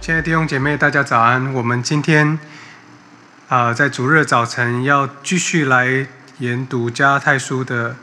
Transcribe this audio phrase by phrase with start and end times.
[0.00, 1.52] 亲爱的弟兄姐妹，大家早安。
[1.52, 2.38] 我们今天
[3.48, 6.06] 啊、在主日早晨要继续来
[6.38, 7.94] 研读加拉太书的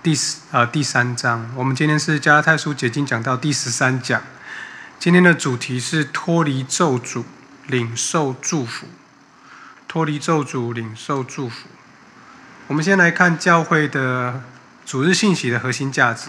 [0.00, 1.50] 第四啊、第三章。
[1.56, 4.22] 我们今天是加拉太书解经讲到第十三讲。
[5.00, 7.24] 今天的主题是脱离咒诅，
[7.66, 8.86] 领受祝福。
[9.88, 11.66] 脱离咒诅，领受祝福。
[12.68, 14.44] 我们先来看教会的
[14.86, 16.28] 主日信息的核心价值。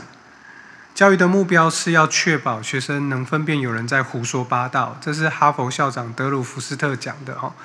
[1.01, 7.55] 教育的目标是要确保学生能分辨有人在胡说八道，这是哈佛校长德鲁福斯特讲的哈。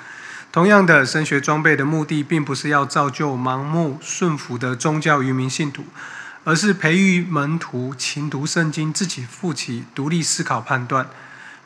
[0.51, 5.85] 同样的，神学装备的目的并不是要造就盲目顺服的宗教愚民信徒，
[6.45, 11.05] 而是培育门徒勤读圣经，自己负起独立思考判断，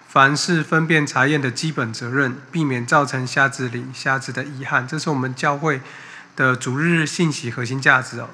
[0.10, 4.86] 凡是分辨查验的基本责任，避免造成瞎子领瞎子的遗憾。
[4.86, 5.80] 这是我们教会
[6.36, 8.28] 的主日信息核心价值哦。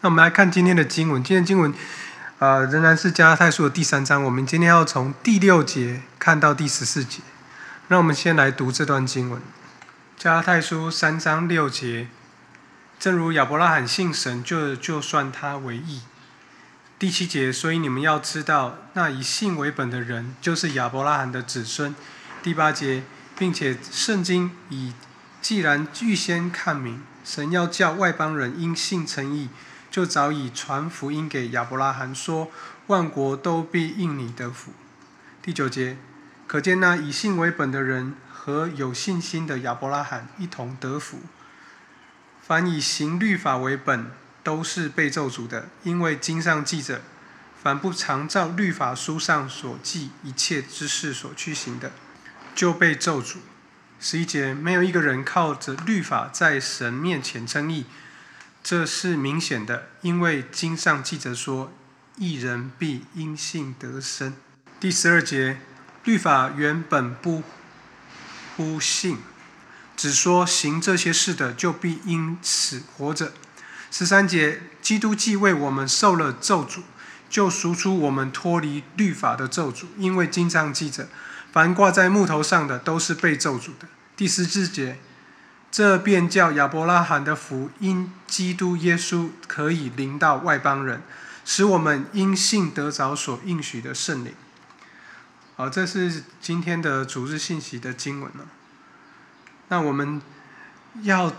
[0.00, 1.74] 那我们来看今天的经文，今天经文。
[2.42, 4.24] 呃，仍然是加拉太书的第三章。
[4.24, 7.20] 我们今天要从第六节看到第十四节。
[7.86, 9.40] 那我们先来读这段经文：
[10.18, 12.08] 加拉太书三章六节，
[12.98, 16.00] 正如亚伯拉罕信神，就就算他为义。
[16.98, 21.94] 第七节，所以你们要知道，那以信为本的人，就是亚伯拉罕的子孙。
[22.42, 23.04] 第八节，
[23.38, 24.92] 并且圣经以
[25.40, 29.48] 既然预先看明，神要叫外邦人因信称义。
[29.92, 32.50] 就早已传福音给亚伯拉罕，说
[32.86, 34.72] 万国都必应你得福。
[35.42, 35.98] 第九节，
[36.46, 41.18] 可见那以信为本的人和有信心的亚伯拉罕一同得福。
[42.40, 44.10] 凡以行律法为本，
[44.42, 47.02] 都是被咒诅的，因为经上记着：
[47.62, 51.92] 凡不常照律法书上所记一切之事所去行的，
[52.54, 53.36] 就被咒诅。
[54.00, 57.84] 十一节，没有一个人靠着律法在神面前称义。
[58.62, 61.72] 这是明显的，因为经上记着说
[62.16, 64.34] ：“一人必因信得生。”
[64.78, 65.58] 第十二节，
[66.04, 67.42] 律法原本不
[68.56, 69.18] 呼信，
[69.96, 73.32] 只说行这些事的就必因此活着。
[73.90, 76.82] 十三节，基督既为我们受了咒诅，
[77.28, 81.08] 就赎出我们脱离律法的咒诅，因为经上记着
[81.52, 85.00] ：“凡挂在木头上的，都是被咒诅的。”第十四节。
[85.72, 91.00] 这便叫亚伯拉罕的福，因基督耶稣可以临到外邦人，
[91.46, 94.34] 使我们因信得着所应许的圣灵。
[95.56, 98.44] 好，这是今天的主日信息的经文了。
[99.68, 100.20] 那我们
[101.04, 101.32] 要，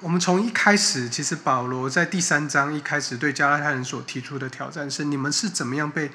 [0.00, 6.10] 我们从一开始，其实保罗在第三章一开始对加拉太人所提出的挑战是：你们是怎么样被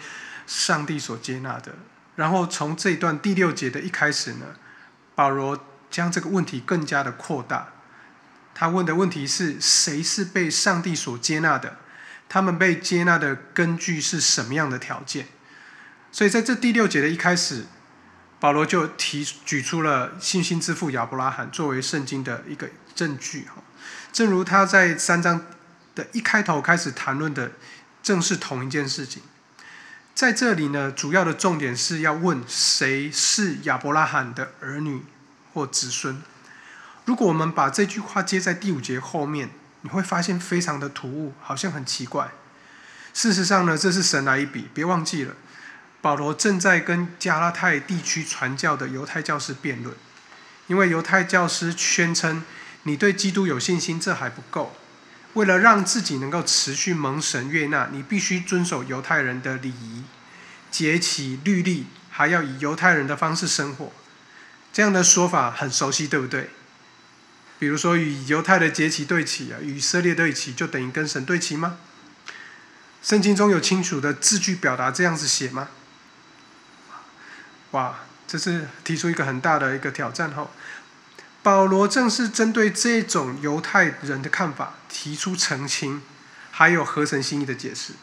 [0.48, 1.76] 上帝所接纳的？
[2.16, 4.48] 然后从这一段第六节的一开始呢，
[5.14, 5.64] 保罗。
[5.94, 7.68] 将这个问题更加的扩大，
[8.56, 11.78] 他问的问题是谁是被上帝所接纳的？
[12.28, 15.28] 他们被接纳的根据是什么样的条件？
[16.12, 17.66] 所以在这第六节的一开始，
[18.40, 23.46] 保罗就提举出了信心之父亚伯拉罕作为圣经的一个证据。
[23.46, 23.62] 哈，
[24.12, 25.46] 正如他在三章
[25.94, 27.52] 的一开头开始谈论的，
[28.02, 29.22] 正是同一件事情。
[30.16, 35.04] 在这里呢，主要的重点是要问谁是亚伯拉罕的儿女。
[35.54, 36.22] 或子孙，
[37.06, 42.32] 如果我们把这句话接在第五节后面，你会发现非常的突兀，好像很奇怪。
[43.14, 44.70] 事实上呢，这是神来一笔。
[44.74, 45.36] 别忘记了，
[46.02, 49.96] 保罗正在跟加拉太地区传教的犹太教师辩论，
[50.68, 52.44] 因为犹太教师宣称
[52.84, 54.76] 你对基督有信心，这还不够。
[55.34, 60.04] 为了让自己能够持续蒙神悦纳，你必须遵守犹太人的礼仪、
[60.72, 63.92] 节期、律例，还要以犹太人的方式生活。
[64.74, 66.50] 这样的说法很熟悉，对不对？
[67.60, 71.78] 比如说，与犹太的节期对齐啊，与以色列对齐，就等于跟神对齐吗？
[73.02, 75.70] 圣经中有清楚的字句表达这样子写吗？
[77.72, 80.52] 哇，这是提出一个很大的一个挑战后。
[81.44, 86.02] 保罗正是针对这种犹太人的看法提出澄清，
[86.52, 87.94] 还有合神心意的解释。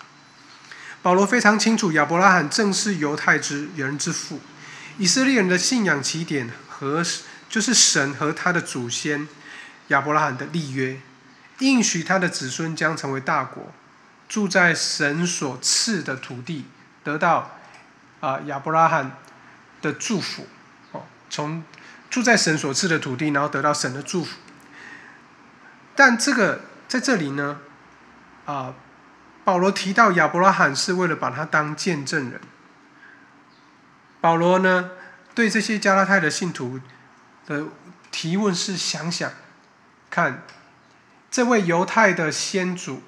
[1.02, 4.40] 保罗非常清楚，亚伯拉罕正是犹太之人之父。
[4.98, 7.02] 以色列人的信仰起点和
[7.48, 9.26] 就是神和他的祖先
[9.88, 11.00] 亚伯拉罕的立约，
[11.58, 13.72] 应许他的子孙将成为大国，
[14.28, 16.66] 住在神所赐的土地，
[17.02, 17.58] 得到
[18.20, 19.16] 啊亚伯拉罕
[19.82, 20.46] 的祝福
[20.92, 21.64] 哦，从
[22.08, 24.37] 住在神所赐的土地，然后得到神的祝福。
[25.96, 27.58] 但这个在这里呢，
[28.46, 28.75] 啊，
[29.44, 32.40] 保罗提到亚伯拉罕是为了把他当见证人。
[34.20, 34.90] 保罗呢，
[35.34, 36.81] 对这些加拉太的信徒
[37.46, 37.64] 的
[38.11, 39.32] 提问是：想想
[40.11, 40.43] 看，
[41.31, 43.02] 这位犹太的先祖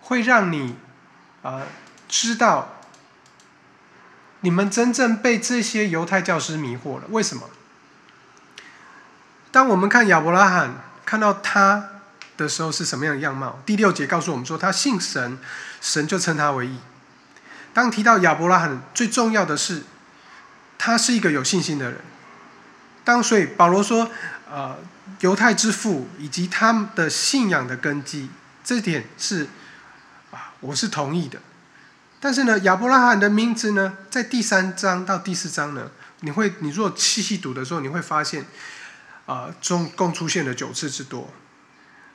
[0.00, 0.76] 会让你
[1.42, 1.62] 啊
[2.08, 2.80] 知道
[4.40, 7.04] 你们真正被这些犹太教师迷惑了。
[7.10, 7.48] 为什么？
[9.52, 10.74] 当我们看亚伯拉罕
[11.06, 11.90] 看到他
[12.36, 13.60] 的时候是什么样的样貌？
[13.64, 15.38] 第六节告诉我们说，他信神，
[15.80, 16.78] 神就称他为义。
[17.74, 19.82] 当提到亚伯拉罕，最重要的是，
[20.78, 22.00] 他是一个有信心的人。
[23.04, 24.10] 当所以保罗说，
[24.48, 24.78] 呃，
[25.20, 28.30] 犹太之父以及他们的信仰的根基，
[28.62, 29.48] 这点是
[30.30, 31.40] 啊，我是同意的。
[32.20, 35.90] 但是呢，亚伯拉罕的名字呢，在第三章到第四章呢，
[36.20, 38.46] 你会，你若细细读的时候，你会发现，
[39.26, 41.28] 啊，总共出现了九次之多，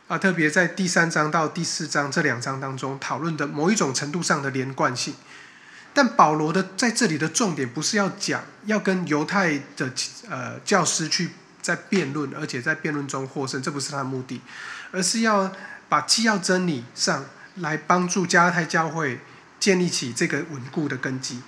[0.08, 5.14] 啊，特别在第三章到第四章这两章当中讨论的某一种程度上的连贯性。
[5.94, 9.92] 但保罗的在这里的重点不是要讲要跟犹太的
[10.30, 11.32] 呃教师去
[11.62, 14.42] 在辩论，而且在辩论中获胜，这不是他的目的，
[14.92, 15.52] 而是要
[15.88, 17.26] 把基要真理上
[17.56, 19.20] 来帮助加太教会。
[19.60, 21.42] 建立起这个稳固的根基，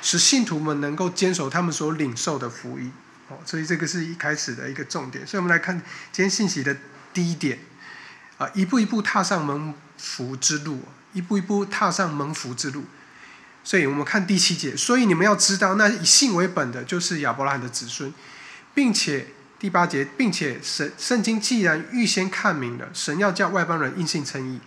[0.00, 2.92] 使信徒们能够坚守他们所领受的福音。
[3.28, 5.26] 哦，所以这个是一开始的一个重点。
[5.26, 5.76] 所以我们来看
[6.12, 6.76] 今天信息的
[7.12, 7.58] 第一点，
[8.38, 10.80] 啊，一步一步踏上蒙福之路，
[11.12, 12.84] 一步一步踏上蒙福之路。
[13.66, 18.14] 所以我们看第七节，所以你们要知道，那以信为本的，就是亚伯拉罕的子孙，
[18.72, 19.26] 并且
[19.58, 24.60] 第八节，并且神圣经既然预先看明了，神要叫外邦人因信称义。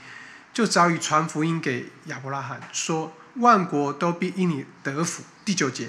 [0.51, 5.23] 就早已传福音给亚伯拉罕，说万国都必因你得福。
[5.45, 5.87] 第九节，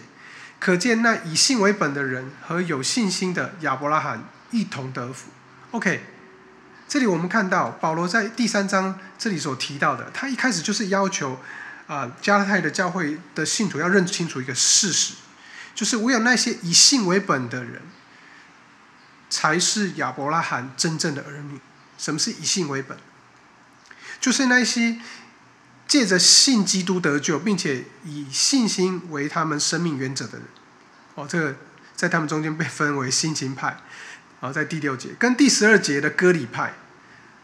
[0.60, 4.22] 可见那以信为本的人和有信心的亚伯拉罕
[4.52, 5.30] 一同得福。
[5.72, 6.04] OK，
[6.86, 11.40] 这里我们看到保罗在第三章这里所提到的，他一开始就是要求
[11.90, 15.14] 啊加拉太的教会的信徒要认清楚一个事实，
[15.74, 17.82] 就是唯有那些以信为本的人，
[19.28, 21.58] 才是亚伯拉罕真正的儿女。
[21.98, 22.96] 什么是以信为本？
[24.20, 25.00] 就是那些
[25.88, 30.46] 借着信基督得救，并且以信心为他们生命原则的人，
[31.16, 31.56] 哦，这个
[31.96, 33.76] 在他们中间被分为心情派，
[34.40, 36.74] 啊，在第六节跟第十二节的割礼派，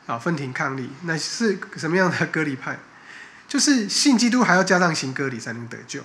[0.06, 2.78] 啊，分庭抗礼，那是什么样的割礼派？
[3.56, 6.02] 就是信基督还要加上行割礼才能得救，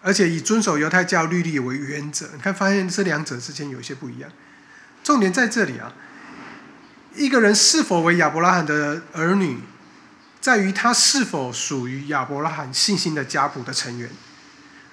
[0.00, 2.30] 而且以遵守犹太教律例为原则。
[2.32, 4.30] 你看，发现这两者之间有一些不一样。
[5.04, 5.92] 重点在这里啊，
[7.14, 9.58] 一个人是否为亚伯拉罕的儿女？
[10.40, 14.08] 在于他是否属于亚伯拉罕信心的家谱的成员，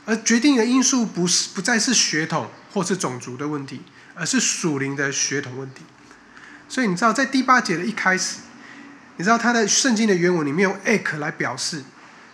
[0.06, 3.84] 而决定的因素不是不再是血统或是种族的问题，
[4.16, 5.84] 而是属灵的血统问题。
[6.68, 8.40] 所以你知道，在第八节的一开始，
[9.20, 11.84] 你知道他的圣经的原文里面用 “ek” 来表示，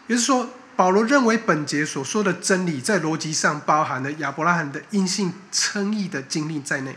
[0.06, 6.96] 也就是说，保罗认为本节所说的真理在逻辑上包含了亚伯拉罕的阴性称义的经历在内。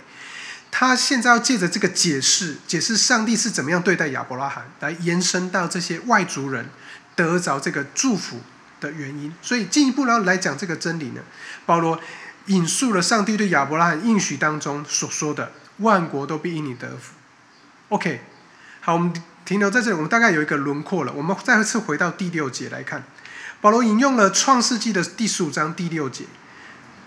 [0.71, 6.69] 他现在要借着这个解释，解释上帝是怎么样对待亚伯拉罕，来延伸到这些外族人
[7.17, 8.43] 得着这个祝福
[8.83, 9.33] 的原因。
[9.41, 11.23] 所以进一步来来讲这个真理呢，
[11.65, 11.99] 保罗
[12.49, 15.51] 引述了上帝对亚伯拉罕应许当中所说的
[15.81, 17.15] “万国都必因你得福”。
[17.89, 18.21] OK，
[18.81, 19.11] 好，我们
[19.49, 21.13] 停留在这里，我们大概有一个轮廓了。
[21.15, 23.03] 我们再次回到第六节来看，
[23.63, 26.27] 保罗引用了创世纪的第十五章第六节。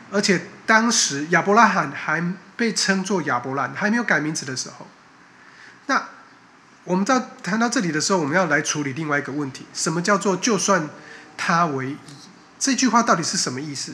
[0.09, 4.87] 而且当时亚伯拉罕还被称作亚伯兰，还没有改名字的时候。
[5.85, 6.09] 那
[6.83, 10.89] 我们在谈到这里的时候，我们要来处理另外一个问题：什么叫做“就算
[11.37, 11.95] 他为
[12.57, 13.93] 这句话到底是什么意思？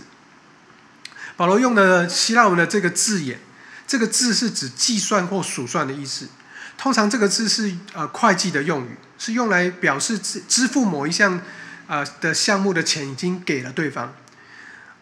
[1.36, 3.42] 保罗用的希腊文的这个字眼，
[3.86, 6.30] 这个字是指计算或数算的意思。
[6.78, 11.42] 通常这个字是呃会计的用语，是用来表示支支付某一项
[11.88, 14.14] 啊的项目的钱已经给了对方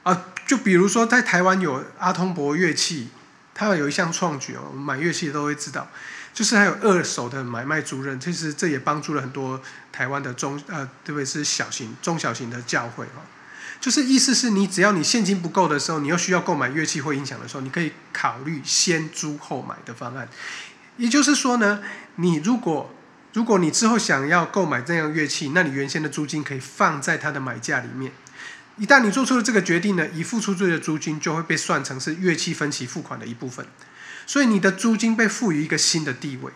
[0.03, 0.27] 啊。
[0.47, 3.09] 就比如说，在台湾有阿通博乐器，
[3.53, 5.87] 它有一项创举哦，买乐器都会知道，
[6.33, 9.59] 就是还有二手的买卖租赁，其实这也帮助了很多
[9.91, 13.25] 台湾的中呃，特别是小型、中小型的教会哦。
[13.81, 20.29] 就是意思是你只要你现金不够的时候，你又需要购买乐器或音响的时候，你可以考虑先租后买的方案。
[20.97, 21.81] 也就是说呢，
[22.15, 22.93] 你如果
[23.33, 28.11] 如果你之后想要购买这样乐器，那你原先的租金可以放在它的买价里面。
[28.77, 33.65] 一旦你做出了这个决定呢，已付出这的租金就会被算成是乐器分期付款的一部分，
[34.25, 36.51] 所以你的租金被赋予一个新的地位。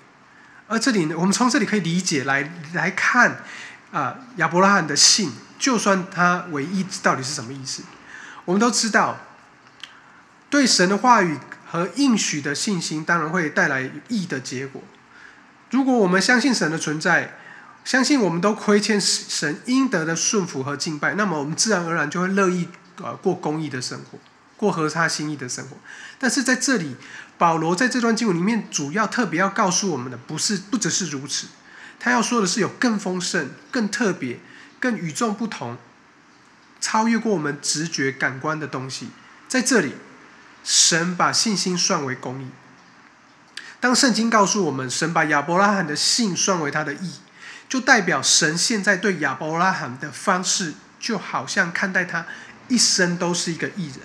[0.68, 3.44] 而这里呢，我们从这里可以理解来来看
[3.92, 7.84] 啊，亚伯拉罕的信，就算他唯一到底是什么意思？
[8.46, 9.18] 我们都知道，
[10.50, 11.38] 对神的话语
[11.72, 14.82] 和应许的信心，当然会带来义的结果。
[15.70, 17.38] 如果我们相信神的存在，
[17.86, 24.18] 相信我们都亏欠神应得的顺服和敬拜，那么我们自然而然就会乐意呃过公义的生活，
[24.58, 25.78] 过合他心意的生活。
[26.18, 26.96] 但是在这里，
[27.38, 31.48] 保罗在这段经文里面，主要特别要告诉我们的，不是不只是如此，
[32.00, 34.40] 他要说的是有更丰盛、更特别、
[34.80, 35.78] 更与众不同
[36.82, 39.10] 超越过我们直觉感官的东西。
[39.48, 39.94] 在这里，
[40.64, 42.48] 神把信心算为公义。
[43.80, 47.14] 当圣经告诉我们，神把亚伯拉罕的信算为他的义，
[47.70, 52.26] 就代表神现在对亚伯拉罕的方式，就好像看待他
[52.68, 54.00] 一生都是一个义人。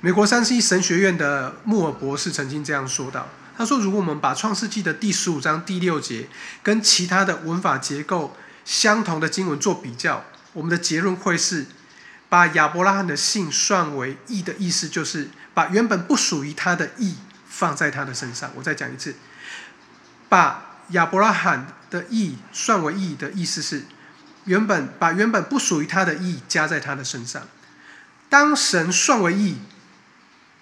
[0.00, 6.28] 美国三一神学院的穆尔博士曾经这样说道：“他说，如果我们把创世纪的第十五章第六节
[6.62, 11.66] 跟其他的文法结构相同的经文做比较，我们的结论会是，
[12.28, 17.16] 把亚伯拉罕的信算为义的意思，就是把原本不属于他的义。”
[17.48, 18.50] 放在他的身上。
[18.56, 19.14] 我再讲一次，
[20.28, 23.84] 把亚伯拉罕的义算为义的意思是，
[24.44, 27.48] 原本把原本不属于他的义加在他的身上。
[28.28, 29.56] 当神算为义，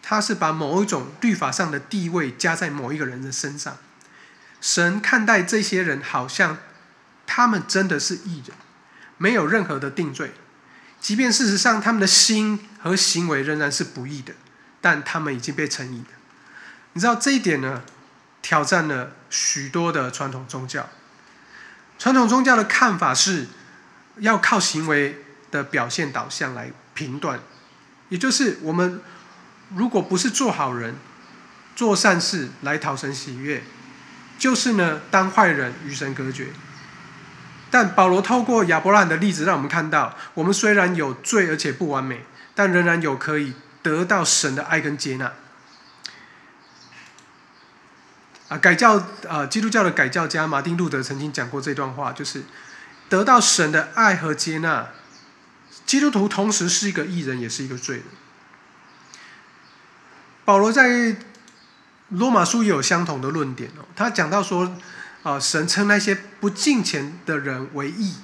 [0.05, 3.77] 他是把某一种律法上的地位加在某一个人的身上。
[4.61, 6.59] 神看待这些人，好像
[7.27, 8.57] 他们真的是义人，
[9.19, 10.33] 没有任何的定罪，
[11.01, 14.35] 即便事实上他们的心和行为仍然是不义的，
[14.85, 16.11] 但他们已经被称义的。
[16.93, 17.83] 你知道这一点呢？
[18.43, 20.91] 挑战了许多的传统宗教。
[21.99, 23.47] 传统宗教的看法是，
[24.19, 27.41] 要靠行为的表现导向来评断，
[28.11, 29.01] 也就是我们
[29.75, 30.97] 如果不是做好人、
[31.75, 33.63] 做善事来讨神喜悦，
[34.39, 36.49] 就是呢当坏人与神隔绝。
[37.71, 45.33] 但保罗透过亚伯拉罕的例子，让我们看到，我们虽然有罪而且不完美，但仍然有可以得到神的爱跟接纳。
[48.49, 52.43] 啊，改教啊，基督教的改教家马丁路德曾经讲过这段话，就是
[53.09, 54.89] 得到神的爱和接纳，
[55.87, 58.05] 基督徒同时是一个艺人，也是一个罪人。
[60.45, 61.17] 保罗在
[62.09, 64.77] 罗马书也有相同的论点哦，他讲到说，
[65.23, 68.17] 啊，神称那些不敬虔的人为义。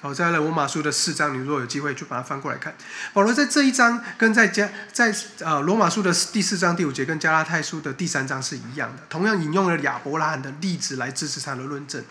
[0.00, 2.72] 好，在罗马书的四章，你如果有机会就把它翻过来看。
[3.12, 12.04] 保罗在这一章跟在加在呃罗马书的第四章第五节跟加拉太书的第三章是一样的，同样引用了亚伯拉罕的例子来支持他的论证。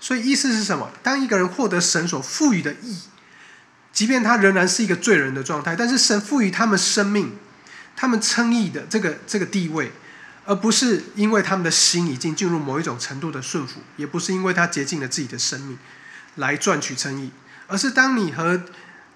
[0.00, 0.90] 所以意思是什么？
[1.02, 2.96] 当一个人获得神所赋予的义，
[3.92, 7.36] 即便他仍然是一个罪人的状态，但是神赋予他们生命，
[7.94, 9.92] 他们称义的这个这个地位，
[10.46, 15.76] 而不是因为他们的心已经进入某一种程度的顺服，也不是因为他竭尽了自己的生命。
[16.38, 17.30] 来赚取称义，
[17.68, 18.62] 而是当你和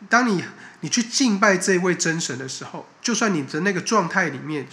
[0.09, 0.45] 当你
[0.81, 4.67] 你去敬拜这位真神的时候，就算你的那个状态里面，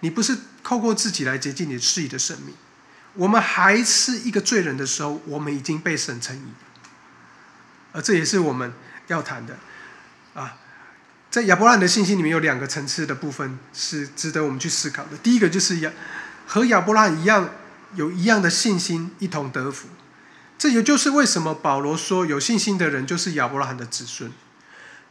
[0.00, 2.54] 你不是透过自己来接近你自己的生命，
[3.14, 6.52] 我们还是一个罪人的时候，我们已经被神称义，
[7.92, 8.72] 而这也是我们
[9.08, 9.58] 要谈的
[10.34, 10.56] 啊。
[11.30, 15.16] 在亚伯拉罕的信心里面有两个层次的部分是值得我们去思考的。
[15.18, 15.92] 第一个就是亚
[16.46, 17.50] 和亚伯拉罕一样
[17.96, 19.88] 有一样的信心，一同得福。
[20.58, 24.32] 这也就是为什么保罗说有信心的人就是亚伯拉罕的子孙。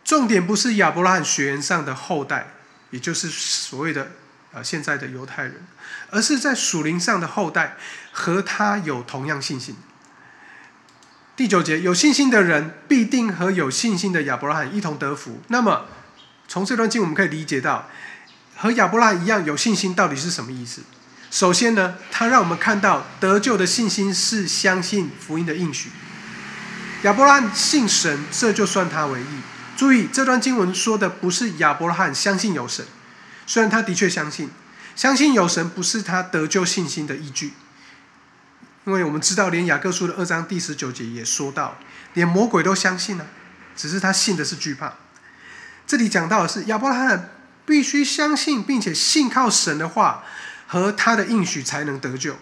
[0.03, 2.53] 重点不是亚伯拉罕血缘上的后代，
[2.91, 4.11] 也就是所谓的
[4.51, 5.65] 呃现在的犹太人，
[6.11, 7.77] 而是在属灵上的后代
[8.11, 9.75] 和他有同样信心。
[11.35, 15.41] 第九节，有信心的人必定和有信心的亚伯拉罕一同得福。
[15.47, 15.85] 那么
[16.47, 17.89] 从这段经我们可以理解到，
[18.55, 20.81] 和亚伯拉罕一样有信心到底是什么意思？
[21.37, 25.91] 首先呢，他让我们看到得救的信心是相信福音的应许。
[27.03, 29.25] 亚伯拉罕信神，这就算他为义。
[29.75, 32.83] 注意，这段经文说的不是亚伯拉罕相信有神，
[33.45, 34.49] 虽然他的确相信，
[34.95, 37.53] 相信有神不是他得救信心的依据。
[38.85, 41.77] 因为我们知道，连雅各书的二章第十九节也说到，
[42.15, 43.27] 连魔鬼都相信了，
[43.75, 44.93] 只是他信的是惧怕。
[45.85, 47.29] 这里讲到的是亚伯拉罕
[47.63, 50.23] 必须相信，并且信靠神的话。
[50.67, 52.35] 和他的应许才能得救。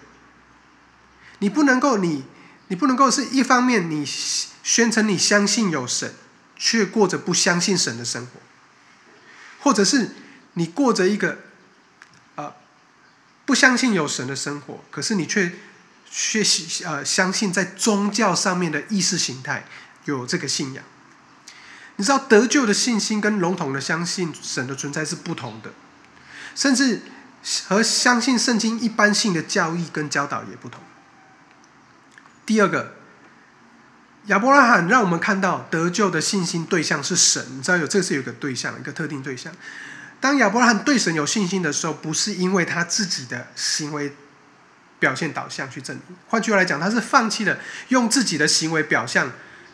[1.39, 2.23] 你不能够，你
[2.69, 6.15] 你不能够是一方面你宣称你相信有神，
[6.55, 8.39] 却过着不相信神的生活，
[9.59, 10.11] 或者是
[10.53, 11.39] 你过着一个
[12.35, 12.55] 啊
[13.45, 15.51] 不相信有神的生活，可是你却
[16.09, 16.41] 却
[16.85, 19.67] 呃相信在宗教上面的意识形态
[20.05, 20.83] 有这个信仰。
[21.97, 25.73] 你知道得救的信心跟笼统的相信神的存在是不同的，
[26.55, 27.01] 甚至。
[27.67, 30.81] 和相信圣经一般性的教义跟教导也不同。
[32.45, 32.93] 第二个，
[34.25, 39.53] 亚伯拉罕让我们看到得救的信心对象是神，你知道有这是有个对象，一个特定对象。
[40.19, 44.15] 当亚伯拉罕对神有信心的时候，不是因为他自己的行为
[44.97, 47.59] 表现导向去证明，换句话来讲，他是放弃了
[47.89, 49.31] 用自己的行为表象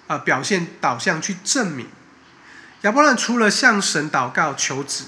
[0.08, 1.88] 啊表现导向去证明。
[2.82, 5.06] 亚伯拉罕除了向神祷告求子，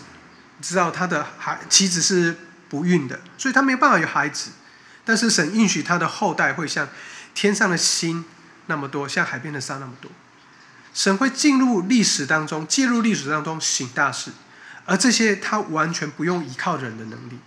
[0.61, 2.37] 知道他的孩妻子是。
[2.73, 4.49] 不孕的，所以他没有办法有孩子。
[5.05, 6.89] 但是神允许他的后代会像
[7.35, 8.25] 天上的星
[8.65, 10.09] 那么多，像海边的沙那么多。
[10.91, 14.31] 神会进入历史当中，介入历史当中行大事，
[14.85, 17.37] 而这些他完全不用依靠人的能力。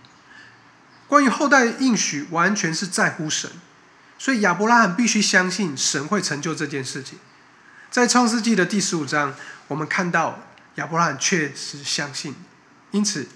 [1.09, 3.51] 关于后代应许，完全是在乎神，
[4.17, 7.19] 所以亚伯拉罕必须相信神会成就这件事情。
[7.91, 9.35] 在创世纪的第十五章，
[9.67, 10.39] 我们看到
[10.75, 12.33] 亚伯拉罕确实相信，
[12.91, 13.27] 因此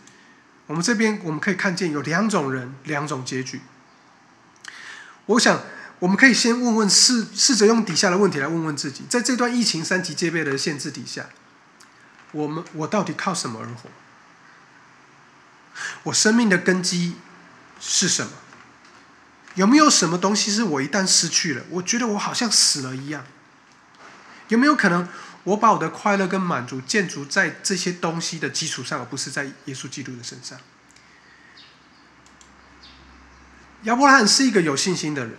[0.71, 3.59] 我们这边我们可以看见有两种人，两种结局。
[5.25, 5.61] 我想。
[6.01, 11.27] 我们可以先问问试试着用底下的问题来问问自己，在这段疫情三级戒备的限制底下，
[12.31, 13.87] 我们我到底靠什么而活？
[16.05, 17.17] 我生命的根基
[17.79, 18.31] 是什么？
[19.53, 23.23] 有没有什么东西是我一旦失去了，我觉得我好像死了一样？
[24.47, 25.07] 有没有可能
[25.43, 30.59] 我把我的快乐跟满足建筑在这些东西的基础上，而不是在耶稣基督的身上？
[33.83, 35.35] 亚伯拉罕是一个有信心的人。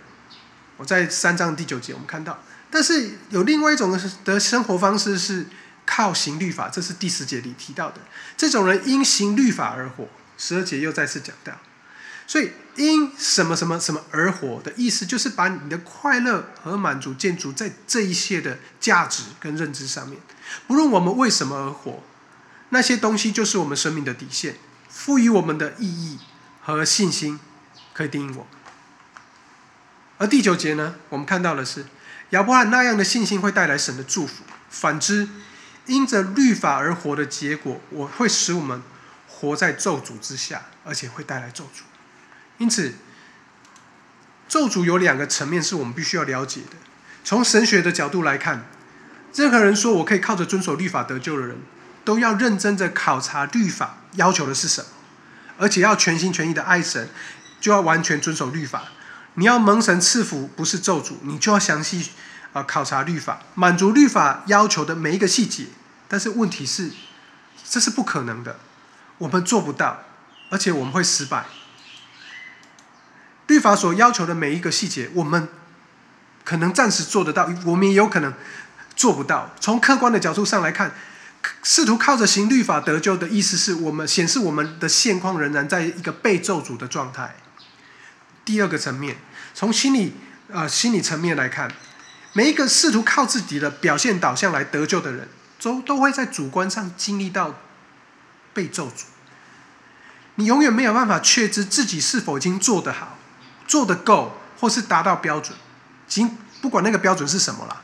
[0.75, 5.45] 我在三章第九节，我们看到，但是有另外一种的生活方式是
[5.85, 8.01] 靠行律法，这是第十节里提到的。
[8.35, 11.53] 这种人因行律法而活，十二节又再次讲到。
[12.25, 20.19] 所以因什么什么什么而活的意思，就是把你的快乐和满足建筑在这一些的价值跟认知上面。
[20.67, 22.03] 不论我们为什么而活，
[22.69, 24.55] 那些东西就是我们生命的底线，
[24.89, 26.19] 赋予我们的意义
[26.61, 27.39] 和信心，
[27.93, 28.47] 可以定义我。
[30.17, 31.85] 而第九节呢，我们看到的是
[32.29, 35.27] 亚伯拉罕那样的信心会带来神的祝福；反之，
[35.85, 38.81] 因着律法而活的结果，我会使我们
[39.27, 41.81] 活在咒诅之下，而且会带来咒诅。
[42.57, 42.93] 因此，
[44.47, 46.77] 咒诅有两个层面是我们必须要了解的。
[47.23, 48.65] 从神学的角度来看，
[49.33, 51.57] 任何人说我可以靠着遵守律法得救的人，
[52.05, 54.87] 都要认真的考察律法要求的是什么，
[55.57, 57.09] 而且要全心全意的爱神，
[57.59, 58.83] 就要完全遵守律法。
[59.35, 62.11] 你要蒙神赐福，不是咒诅，你就要详细
[62.51, 65.67] 啊考察律法，满足律法要求的每一个细节。
[66.07, 66.91] 但是问题是，
[67.67, 68.59] 这是不可能的，
[69.17, 70.03] 我们做不到，
[70.51, 71.45] 而且我们会失败。
[73.63, 75.47] 法所要求的每一个细节，我们
[76.43, 78.33] 可能暂时做得到，我们也有可能
[78.95, 79.55] 做不到。
[79.61, 80.93] 从客观的角度上来看，
[81.63, 87.35] 试图靠着行律法得救的意思，是我们显示我们的现况仍然在一个被咒诅的状态。
[88.43, 89.15] 第二个层面，
[89.53, 90.15] 从心理
[90.51, 91.71] 呃心理层面来看，
[92.33, 95.29] 每一个试图靠自己的表现导向来得救的人，
[95.61, 97.55] 都都会在主观上经历到
[98.53, 99.05] 被咒诅。
[100.35, 103.17] 你永远没有办法确知自己是否已经做得好、
[103.73, 105.57] 做得够，或是达到标准。
[106.07, 107.81] 仅不管那个标准是什么啦，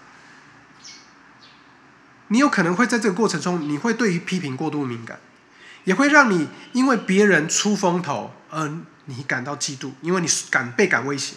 [2.28, 5.20] 你有可能会在这个过程中，你会对于批评过度敏感，
[5.86, 8.72] 也会让你因为别人出风头而。
[9.06, 11.34] 你感到嫉妒，因为你感倍感威胁，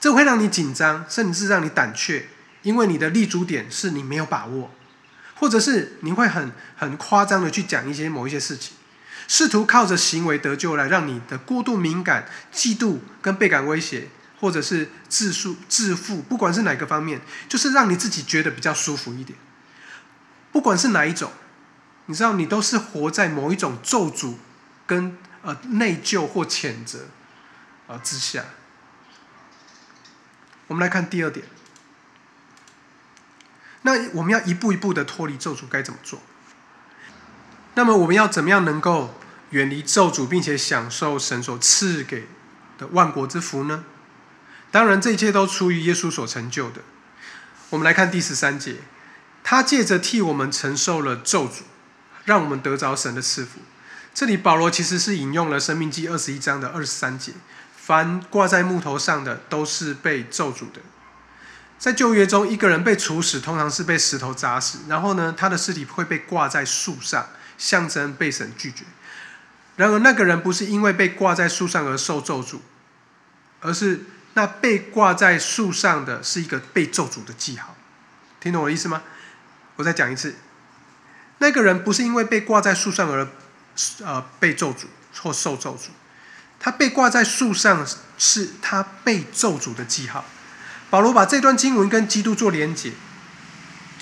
[0.00, 2.26] 这会让你紧张，甚至让你胆怯，
[2.62, 4.72] 因为你的立足点是你没有把握，
[5.36, 8.75] 或者是你会很很夸张的去讲一些某一些事情，
[9.28, 14.08] 试图靠着行为得救来让你的过度敏感、嫉妒跟倍感威胁，
[14.40, 19.38] 或者是自述自负，不管是哪个方面，就是让你自己觉得比较舒服一点。
[20.52, 21.32] 不管是哪一种，
[22.06, 24.34] 你知道，你都是活在某一种咒诅
[24.86, 25.16] 跟。
[25.42, 27.06] 呃，内疚或谴责
[27.86, 28.46] 啊之下，
[30.66, 31.46] 我们来看第二点。
[33.82, 36.20] 那我们要一步一步的脱离咒诅，该怎么做？
[37.76, 39.14] 那么我们要怎么样能够
[39.50, 42.26] 远离咒诅，并且享受神所赐给
[42.78, 43.84] 的万国之福呢？
[44.70, 46.80] 当然，这一切都出于耶稣所成就的。
[47.70, 48.76] 我们来看第十三节，
[49.44, 51.62] 他借着替我们承受了咒诅，
[52.24, 53.60] 让我们得着神的赐福。
[54.14, 57.32] 这里保罗其实是引用了《生命记》二十一章的二十三节
[57.76, 60.80] ：“凡挂在木头上的，都是被咒诅的。”
[61.78, 67.28] 在旧约中，一个人被处死，通常是被石头砸死，然后呢，他的尸体会被挂在树上，
[67.58, 68.84] 象征被神拒绝。
[69.76, 72.58] 然而，那个人不是因为被挂在树上而受咒诅，
[73.60, 77.76] 而是那被挂在树上的是一个被咒诅的记号。
[78.40, 79.02] 听懂我的意思吗？
[79.76, 80.36] 我再讲一次：
[81.38, 83.28] 那个人不是因为被挂在树上而。
[84.02, 84.86] 呃，被咒诅
[85.20, 85.88] 或受咒诅，
[86.58, 90.24] 他被挂在树上，是他被咒诅的记号。
[90.88, 92.94] 保罗把这段经文跟基督做连结，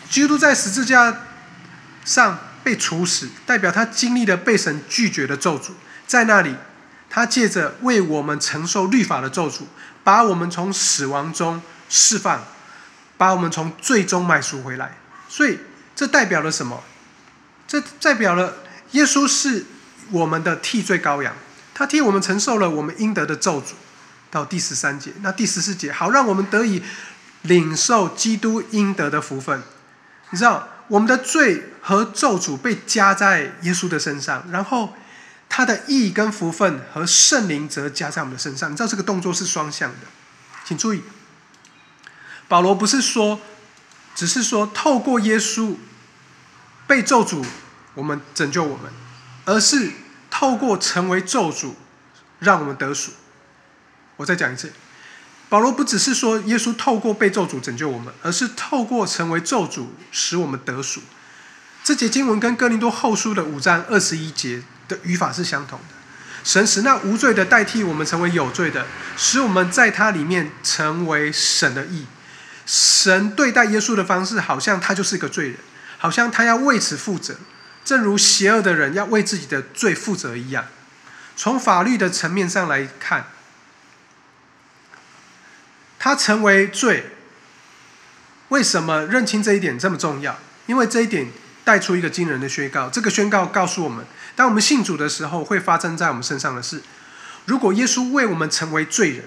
[0.08, 1.22] 基督在十字架
[2.04, 5.70] 上被处死，代表他经历了被神拒绝的咒诅。
[6.06, 6.56] 在那里，
[7.08, 9.64] 他借着为我们承受律法的咒诅，
[10.02, 12.44] 把我们从死亡中释放，
[13.16, 14.96] 把我们从最终买赎回来。
[15.28, 15.60] 所以，
[15.94, 16.82] 这代表了什么？
[17.68, 18.56] 这代表了。
[18.92, 19.66] 耶稣是
[20.12, 21.34] 我们的替罪羔羊，
[21.74, 23.72] 他替我们承受了我们应得的咒诅。
[24.30, 26.82] 到第十三节，那第十四节，好让我们得以
[27.42, 29.62] 领受基督应得的福分。
[30.30, 34.94] 你知道，我们的罪和咒诅被加在耶稣的身上，然后
[35.48, 38.72] 他的义跟福分和圣灵则加在我们的身上。
[38.72, 40.06] 你知道这个动作是双向的，
[40.64, 41.02] 请注意，
[42.48, 43.40] 保罗不是说，
[44.14, 45.76] 只是说透过耶稣
[46.86, 47.44] 被咒诅，
[47.94, 48.92] 我们拯救我们，
[49.44, 49.92] 而是
[50.30, 51.74] 透过成为咒诅，
[52.40, 53.12] 让我们得赎。
[54.16, 54.72] 我再讲一次。
[55.54, 61.00] 保罗不只是说耶稣透过被咒诅拯救我们，而是透过成为咒诅使我们得赎。
[61.84, 65.94] 这节经文跟哥林多后书的五章二十一节的语法是相同的。
[66.42, 68.84] 神使那无罪的代替我们成为有罪的，
[69.16, 72.06] 使我们在他里面成为神的义。
[72.66, 75.58] 神对待耶稣的方式，好像他就是一个罪人，
[75.98, 77.36] 好像他要为此负责，
[77.84, 80.64] 正如邪恶的人要为自己的罪负责一样。
[81.36, 83.26] 从法律的层面上来看。
[86.04, 87.12] 他成为罪，
[88.50, 90.38] 为什么认清这一点这么重要？
[90.66, 91.28] 因为这一点
[91.64, 92.90] 带出一个惊人的宣告。
[92.90, 94.04] 这个宣告告诉我们，
[94.36, 96.82] 当我们信主的时候，会发生在我们身上的事。
[97.46, 99.24] 如果耶稣为我们成为罪人，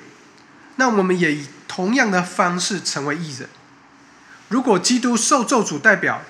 [0.75, 3.49] 那我们也以同样的方式成为义人。
[4.49, 6.21] 如果基督受咒诅，代表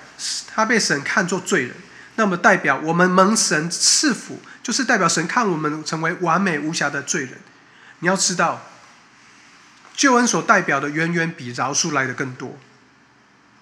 [0.54, 1.74] 他被神看作罪人，
[2.16, 7.32] 那么代表我们蒙神赐福，就是代表神看我们成为完美无瑕的罪人。
[7.98, 8.62] 你要知道。
[9.98, 12.56] 救恩所代表的远远比饶恕来的更多。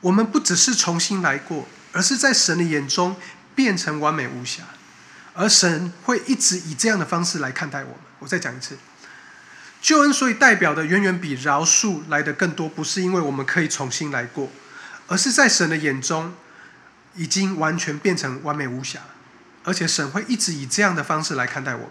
[0.03, 3.16] 我们不只是重新来过，而是在神的眼中
[3.55, 4.64] 变成完美无瑕，
[5.33, 7.96] 而神会一直以这样的方式来看待我们。
[8.18, 8.77] 我再讲一次，
[9.81, 14.51] 救恩所以代表的远远比饶恕来的更多，不是因为我们可以重新来过，
[15.07, 16.35] 而是在神的眼中
[17.14, 19.01] 已经完全变成完美无瑕，
[19.64, 21.90] 而且神会一直以这样的方式来看待我们。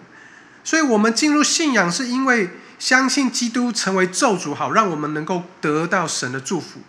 [0.63, 2.51] 所以，我们进入信仰是因为。
[2.77, 6.81] 相信基督成为咒诅，好让我们能够得到神的祝福。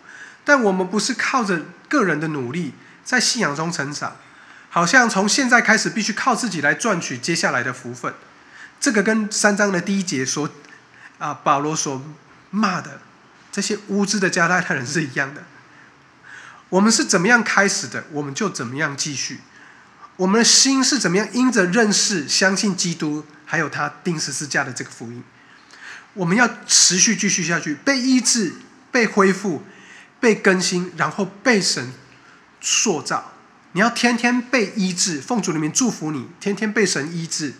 [0.43, 2.73] 但我们不是靠着个人的努力
[3.03, 4.15] 在信仰中成长，
[4.69, 8.13] 好像从现在开始必须靠自己来赚取接下来的福分。
[8.79, 10.49] 这个跟三章的第一节所
[11.17, 12.01] 啊保罗所
[12.51, 13.01] 骂的
[13.51, 15.43] 这些无知的加拉太人是一样的。
[16.69, 19.41] 我们是怎么样开始的，我们就怎么样继续。
[20.17, 25.23] 我们的心是怎么样因着认识、相信基督，还有他钉十字架的这个福音。
[26.17, 28.55] 我们要持续继续下去，被医治、
[28.91, 29.63] 被恢复、
[30.19, 31.93] 被更新，然后被神
[32.59, 33.33] 塑造。
[33.73, 37.53] 你要天天被医治，奉主里面祝福你，天天被神医治、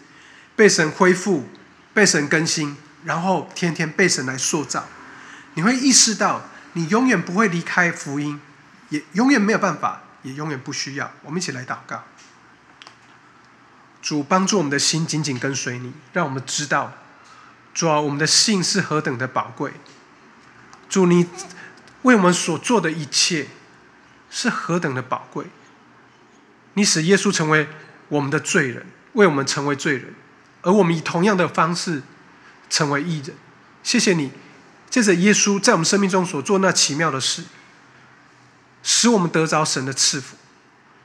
[0.56, 1.48] 被神恢复、
[1.94, 4.88] 被神更新，然后天天被神来塑造。
[5.54, 8.42] 你会意识到，你永远不会离开福音，
[8.90, 11.12] 也永远没有办法，也永远不需要。
[11.22, 12.04] 我们一起来祷告，
[14.02, 16.94] 主帮助我们的心紧紧跟随你，让我们知道。
[17.78, 19.72] 主啊，我们的信是何等的宝贵！
[20.90, 21.28] 主，你
[22.02, 23.50] 为我们所做的一切
[24.32, 25.46] 是何等的宝贵！
[26.74, 27.70] 你使耶稣成为
[28.08, 30.16] 我们的罪人，为我们成为罪人，
[30.64, 32.02] 而我们以同样的方式
[32.68, 33.36] 成为义人。
[33.84, 34.32] 谢谢你，
[34.90, 37.44] 借着耶稣在我们生命中所做那奇妙的事，
[38.82, 40.36] 使我们得着神的赐福，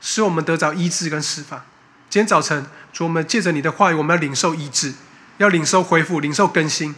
[0.01, 1.63] 使我们得着医治跟释放。
[2.09, 4.95] 今天早晨，主，我们借着你的话语，我们要领受医治。
[5.37, 6.95] 要领受恢复，领受更新，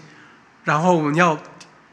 [0.63, 1.39] 然后我们要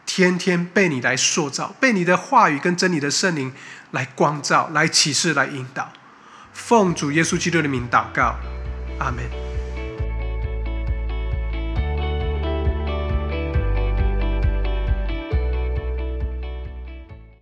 [0.05, 3.53] 天天被你来塑造，被你的话语跟真理的圣灵
[3.93, 5.93] 来光照、来启示、来引导。
[6.53, 8.37] 奉主耶稣基督的名祷告，
[8.99, 9.52] 阿门。